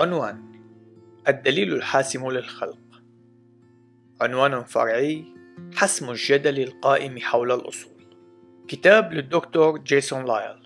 عنوان 0.00 0.42
الدليل 1.28 1.74
الحاسم 1.74 2.30
للخلق. 2.30 2.78
عنوان 4.20 4.64
فرعي 4.64 5.24
حسم 5.74 6.10
الجدل 6.10 6.60
القائم 6.62 7.18
حول 7.18 7.52
الأصول. 7.52 7.92
كتاب 8.68 9.12
للدكتور 9.12 9.78
جيسون 9.78 10.24
لايل. 10.24 10.58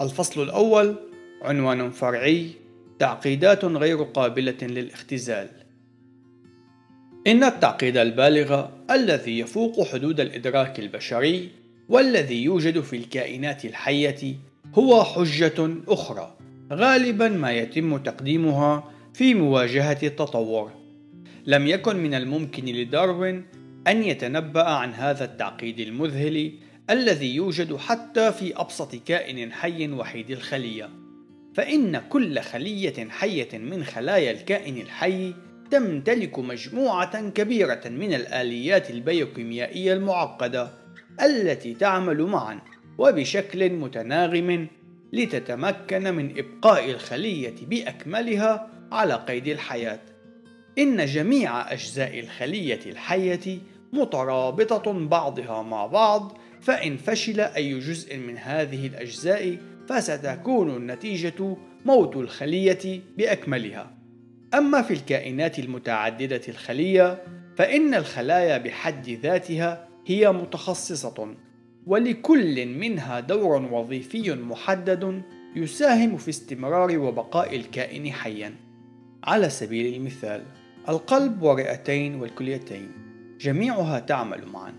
الفصل 0.00 0.42
الأول 0.42 0.96
عنوان 1.42 1.90
فرعي 1.90 2.50
تعقيدات 2.98 3.64
غير 3.64 4.02
قابلة 4.02 4.58
للاختزال. 4.62 5.48
إن 7.26 7.44
التعقيد 7.44 7.96
البالغ 7.96 8.68
الذي 8.90 9.38
يفوق 9.38 9.86
حدود 9.86 10.20
الإدراك 10.20 10.80
البشري 10.80 11.50
والذي 11.88 12.44
يوجد 12.44 12.80
في 12.80 12.96
الكائنات 12.96 13.64
الحية 13.64 14.36
هو 14.74 15.04
حجة 15.04 15.74
أخرى. 15.88 16.41
غالبا 16.72 17.28
ما 17.28 17.52
يتم 17.52 17.96
تقديمها 17.96 18.92
في 19.14 19.34
مواجهة 19.34 19.98
التطور. 20.02 20.70
لم 21.46 21.66
يكن 21.66 21.96
من 21.96 22.14
الممكن 22.14 22.64
لداروين 22.64 23.44
أن 23.86 24.02
يتنبأ 24.02 24.68
عن 24.68 24.92
هذا 24.92 25.24
التعقيد 25.24 25.80
المذهل 25.80 26.52
الذي 26.90 27.34
يوجد 27.34 27.76
حتى 27.76 28.32
في 28.32 28.56
أبسط 28.56 28.94
كائن 28.94 29.52
حي 29.52 29.88
وحيد 29.92 30.30
الخلية. 30.30 30.90
فإن 31.54 31.98
كل 32.08 32.40
خلية 32.40 33.08
حية 33.08 33.58
من 33.58 33.84
خلايا 33.84 34.30
الكائن 34.30 34.76
الحي 34.76 35.34
تمتلك 35.70 36.38
مجموعة 36.38 37.28
كبيرة 37.28 37.82
من 37.88 38.14
الآليات 38.14 38.90
البيوكيميائية 38.90 39.92
المعقدة 39.92 40.70
التي 41.22 41.74
تعمل 41.74 42.22
معا 42.22 42.58
وبشكل 42.98 43.72
متناغم 43.72 44.68
لتتمكن 45.12 46.14
من 46.14 46.38
إبقاء 46.38 46.90
الخلية 46.90 47.54
بأكملها 47.66 48.70
على 48.92 49.14
قيد 49.14 49.48
الحياة. 49.48 50.00
إن 50.78 51.06
جميع 51.06 51.72
أجزاء 51.72 52.20
الخلية 52.20 52.80
الحية 52.86 53.58
مترابطة 53.92 54.92
بعضها 54.92 55.62
مع 55.62 55.86
بعض، 55.86 56.38
فإن 56.60 56.96
فشل 56.96 57.40
أي 57.40 57.78
جزء 57.78 58.16
من 58.16 58.38
هذه 58.38 58.86
الأجزاء 58.86 59.58
فستكون 59.88 60.76
النتيجة 60.76 61.56
موت 61.84 62.16
الخلية 62.16 63.00
بأكملها. 63.18 63.94
أما 64.54 64.82
في 64.82 64.94
الكائنات 64.94 65.58
المتعددة 65.58 66.40
الخلية، 66.48 67.22
فإن 67.56 67.94
الخلايا 67.94 68.58
بحد 68.58 69.08
ذاتها 69.08 69.88
هي 70.06 70.32
متخصصة 70.32 71.34
ولكل 71.86 72.66
منها 72.66 73.20
دور 73.20 73.62
وظيفي 73.72 74.34
محدد 74.34 75.22
يساهم 75.56 76.16
في 76.16 76.28
استمرار 76.28 76.98
وبقاء 76.98 77.56
الكائن 77.56 78.12
حيا. 78.12 78.54
على 79.24 79.50
سبيل 79.50 79.94
المثال 79.94 80.42
القلب 80.88 81.42
والرئتين 81.42 82.14
والكليتين 82.14 82.92
جميعها 83.40 83.98
تعمل 83.98 84.46
معا. 84.46 84.74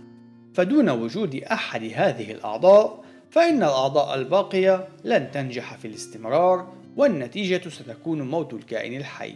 فدون 0.53 0.89
وجود 0.89 1.35
أحد 1.35 1.83
هذه 1.83 2.31
الأعضاء 2.31 3.03
فإن 3.31 3.57
الأعضاء 3.57 4.15
الباقية 4.15 4.87
لن 5.03 5.31
تنجح 5.31 5.77
في 5.77 5.87
الاستمرار 5.87 6.73
والنتيجة 6.97 7.69
ستكون 7.69 8.21
موت 8.21 8.53
الكائن 8.53 8.97
الحي. 8.97 9.35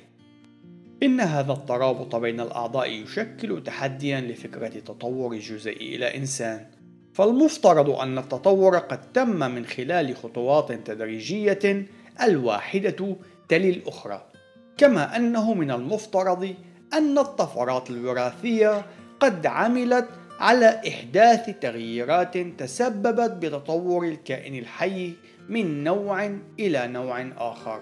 إن 1.04 1.20
هذا 1.20 1.54
الترابط 1.54 2.16
بين 2.16 2.40
الأعضاء 2.40 2.92
يشكل 2.92 3.64
تحديا 3.64 4.22
لفكرة 4.22 4.68
تطور 4.68 5.34
الجزيء 5.34 5.96
إلى 5.96 6.18
إنسان. 6.18 6.77
فالمفترض 7.18 7.90
أن 7.90 8.18
التطور 8.18 8.78
قد 8.78 9.12
تم 9.14 9.52
من 9.52 9.66
خلال 9.66 10.16
خطوات 10.16 10.72
تدريجية 10.72 11.86
الواحدة 12.22 13.16
تلي 13.50 13.70
الأخرى، 13.70 14.26
كما 14.78 15.16
أنه 15.16 15.54
من 15.54 15.72
المفترض 15.72 16.56
أن 16.94 17.18
الطفرات 17.18 17.90
الوراثية 17.90 18.86
قد 19.20 19.46
عملت 19.46 20.08
على 20.40 20.81
إحداث 20.88 21.59
تغييرات 21.59 22.38
تسببت 22.38 23.31
بتطور 23.31 24.06
الكائن 24.06 24.56
الحي 24.56 25.14
من 25.50 25.84
نوع 25.84 26.25
إلى 26.59 26.88
نوع 26.88 27.30
آخر. 27.38 27.81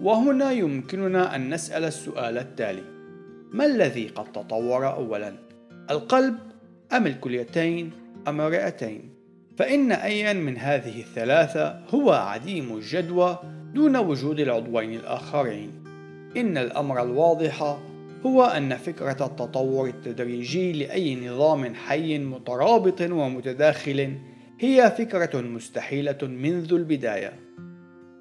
وهنا 0.00 0.52
يمكننا 0.52 1.36
أن 1.36 1.54
نسأل 1.54 1.84
السؤال 1.84 2.38
التالي: 2.38 2.84
ما 3.52 3.66
الذي 3.66 4.08
قد 4.08 4.32
تطور 4.32 4.92
أولاً؟ 4.92 5.34
القلب 5.90 6.38
أم 6.92 7.06
الكليتين 7.06 7.92
أم 8.28 8.40
رئتين. 8.40 9.10
فإن 9.56 9.92
أيا 9.92 10.32
من 10.32 10.58
هذه 10.58 11.00
الثلاثة 11.00 11.80
هو 11.94 12.10
عديم 12.10 12.76
الجدوى 12.76 13.38
دون 13.74 13.96
وجود 13.96 14.40
العضوين 14.40 14.94
الآخرين. 14.94 15.84
إن 16.36 16.58
الأمر 16.58 17.02
الواضح 17.02 17.78
هو 18.26 18.44
أن 18.44 18.76
فكرة 18.76 19.26
التطور 19.26 19.88
التدريجي 19.88 20.72
لأي 20.72 21.28
نظام 21.28 21.74
حي 21.74 22.18
مترابط 22.18 23.00
ومتداخل 23.00 24.12
هي 24.60 24.92
فكرة 24.98 25.40
مستحيلة 25.40 26.18
منذ 26.22 26.72
البداية. 26.72 27.32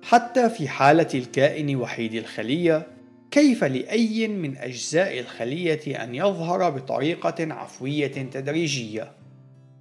حتى 0.03 0.49
في 0.49 0.67
حالة 0.67 1.07
الكائن 1.15 1.75
وحيد 1.75 2.13
الخلية 2.13 2.87
كيف 3.31 3.63
لأي 3.63 4.27
من 4.27 4.57
أجزاء 4.57 5.19
الخلية 5.19 6.03
أن 6.03 6.15
يظهر 6.15 6.69
بطريقة 6.69 7.53
عفوية 7.53 8.07
تدريجية؟ 8.07 9.11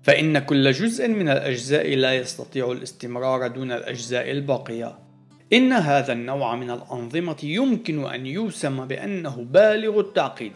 فإن 0.02 0.38
كل 0.38 0.72
جزء 0.72 1.08
من 1.08 1.28
الأجزاء 1.28 1.94
لا 1.94 2.14
يستطيع 2.14 2.72
الاستمرار 2.72 3.46
دون 3.46 3.72
الأجزاء 3.72 4.30
الباقية. 4.30 4.98
إن 5.52 5.72
هذا 5.72 6.12
النوع 6.12 6.56
من 6.56 6.70
الأنظمة 6.70 7.36
يمكن 7.42 8.04
أن 8.06 8.26
يوسم 8.26 8.86
بأنه 8.86 9.46
بالغ 9.50 10.00
التعقيد، 10.00 10.52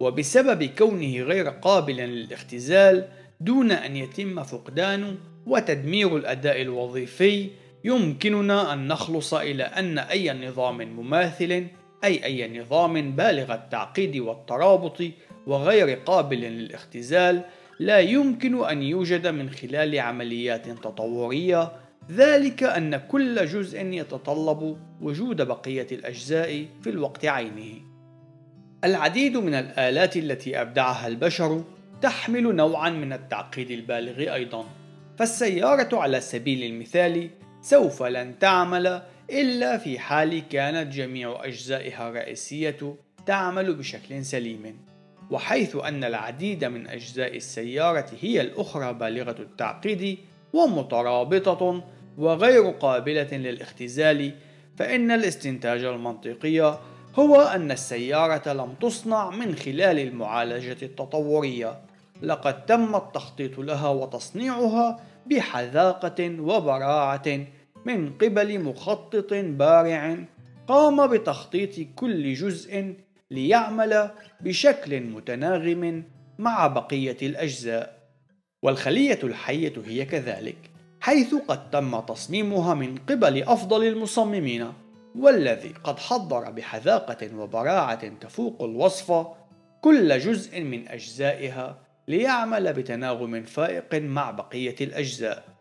وبسبب 0.00 0.64
كونه 0.64 1.22
غير 1.22 1.48
قابل 1.48 1.96
للاختزال 1.96 3.08
دون 3.40 3.72
أن 3.72 3.96
يتم 3.96 4.42
فقدانه 4.42 5.16
وتدمير 5.46 6.16
الأداء 6.16 6.62
الوظيفي، 6.62 7.50
يمكننا 7.84 8.72
أن 8.72 8.88
نخلص 8.88 9.34
إلى 9.34 9.62
أن 9.62 9.98
أي 9.98 10.48
نظام 10.48 10.76
مماثل 10.76 11.66
أي 12.04 12.24
أي 12.24 12.58
نظام 12.60 13.16
بالغ 13.16 13.54
التعقيد 13.54 14.16
والترابط 14.16 15.02
وغير 15.46 15.98
قابل 15.98 16.40
للاختزال 16.40 17.44
لا 17.80 17.98
يمكن 17.98 18.64
أن 18.64 18.82
يوجد 18.82 19.26
من 19.26 19.50
خلال 19.50 19.98
عمليات 19.98 20.68
تطورية 20.68 21.72
ذلك 22.10 22.62
أن 22.62 22.96
كل 22.96 23.46
جزء 23.46 23.84
يتطلب 23.84 24.76
وجود 25.00 25.42
بقية 25.42 25.86
الأجزاء 25.92 26.66
في 26.82 26.90
الوقت 26.90 27.24
عينه. 27.24 27.80
العديد 28.84 29.36
من 29.36 29.54
الآلات 29.54 30.16
التي 30.16 30.60
أبدعها 30.60 31.06
البشر 31.06 31.64
تحمل 32.02 32.56
نوعا 32.56 32.90
من 32.90 33.12
التعقيد 33.12 33.70
البالغ 33.70 34.34
أيضا، 34.34 34.64
فالسيارة 35.18 35.96
على 35.96 36.20
سبيل 36.20 36.72
المثال 36.72 37.30
سوف 37.62 38.02
لن 38.02 38.38
تعمل 38.38 39.02
إلا 39.30 39.78
في 39.78 39.98
حال 39.98 40.48
كانت 40.48 40.92
جميع 40.92 41.44
أجزائها 41.44 42.08
الرئيسية 42.08 42.96
تعمل 43.26 43.74
بشكل 43.74 44.24
سليم. 44.24 44.87
وحيث 45.30 45.76
أن 45.76 46.04
العديد 46.04 46.64
من 46.64 46.86
أجزاء 46.86 47.36
السيارة 47.36 48.06
هي 48.20 48.40
الأخرى 48.40 48.92
بالغة 48.92 49.36
التعقيد 49.38 50.18
ومترابطة 50.52 51.84
وغير 52.18 52.70
قابلة 52.70 53.28
للاختزال 53.32 54.32
فإن 54.76 55.10
الاستنتاج 55.10 55.84
المنطقي 55.84 56.78
هو 57.18 57.40
أن 57.40 57.70
السيارة 57.70 58.52
لم 58.52 58.74
تصنع 58.80 59.30
من 59.30 59.54
خلال 59.54 59.98
المعالجة 59.98 60.76
التطورية. 60.82 61.80
لقد 62.22 62.66
تم 62.66 62.96
التخطيط 62.96 63.58
لها 63.58 63.88
وتصنيعها 63.88 65.00
بحذاقة 65.26 66.40
وبراعة 66.40 67.46
من 67.84 68.12
قبل 68.12 68.60
مخطط 68.60 69.34
بارع 69.34 70.16
قام 70.68 71.06
بتخطيط 71.06 71.88
كل 71.96 72.34
جزء 72.34 72.94
ليعمل 73.30 74.10
بشكل 74.40 75.00
متناغم 75.00 76.04
مع 76.38 76.66
بقية 76.66 77.16
الأجزاء. 77.22 77.98
والخلية 78.62 79.18
الحية 79.22 79.72
هي 79.86 80.04
كذلك 80.04 80.70
حيث 81.00 81.34
قد 81.34 81.70
تم 81.70 82.00
تصميمها 82.00 82.74
من 82.74 82.98
قبل 82.98 83.42
أفضل 83.42 83.84
المصممين 83.86 84.72
والذي 85.18 85.74
قد 85.84 85.98
حضر 85.98 86.50
بحذاقة 86.50 87.36
وبراعة 87.36 88.08
تفوق 88.08 88.62
الوصف 88.62 89.26
كل 89.80 90.18
جزء 90.18 90.60
من 90.60 90.88
أجزائها 90.88 91.78
ليعمل 92.08 92.72
بتناغم 92.72 93.42
فائق 93.42 93.94
مع 93.94 94.30
بقية 94.30 94.76
الأجزاء. 94.80 95.57